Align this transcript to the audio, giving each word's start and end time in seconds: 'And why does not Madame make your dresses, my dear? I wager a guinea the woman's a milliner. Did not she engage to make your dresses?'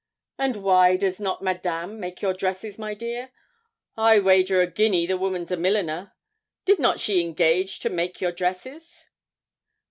'And 0.39 0.63
why 0.63 0.97
does 0.97 1.19
not 1.19 1.43
Madame 1.43 1.99
make 1.99 2.23
your 2.23 2.33
dresses, 2.33 2.79
my 2.79 2.95
dear? 2.95 3.29
I 3.95 4.17
wager 4.17 4.59
a 4.59 4.65
guinea 4.65 5.05
the 5.05 5.15
woman's 5.15 5.51
a 5.51 5.57
milliner. 5.57 6.13
Did 6.65 6.79
not 6.79 6.99
she 6.99 7.21
engage 7.21 7.77
to 7.81 7.89
make 7.91 8.19
your 8.19 8.31
dresses?' 8.31 9.11